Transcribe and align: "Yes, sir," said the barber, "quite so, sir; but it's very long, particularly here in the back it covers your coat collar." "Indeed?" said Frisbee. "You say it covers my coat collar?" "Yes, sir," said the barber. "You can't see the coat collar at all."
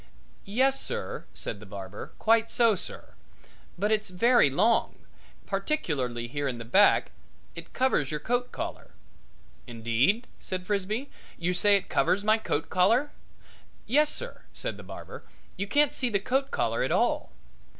"Yes, 0.49 0.81
sir," 0.81 1.25
said 1.31 1.59
the 1.59 1.65
barber, 1.67 2.13
"quite 2.17 2.49
so, 2.51 2.73
sir; 2.73 3.13
but 3.77 3.91
it's 3.91 4.09
very 4.09 4.49
long, 4.49 4.95
particularly 5.45 6.27
here 6.27 6.47
in 6.47 6.57
the 6.57 6.65
back 6.65 7.11
it 7.53 7.71
covers 7.71 8.09
your 8.09 8.19
coat 8.19 8.51
collar." 8.51 8.95
"Indeed?" 9.67 10.25
said 10.39 10.65
Frisbee. 10.65 11.11
"You 11.37 11.53
say 11.53 11.75
it 11.75 11.87
covers 11.87 12.23
my 12.23 12.39
coat 12.39 12.67
collar?" 12.67 13.11
"Yes, 13.85 14.09
sir," 14.11 14.41
said 14.53 14.75
the 14.77 14.81
barber. 14.81 15.21
"You 15.55 15.67
can't 15.67 15.93
see 15.93 16.09
the 16.09 16.19
coat 16.19 16.49
collar 16.49 16.81
at 16.81 16.91
all." 16.91 17.31